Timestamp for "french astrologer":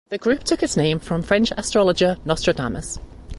1.21-2.17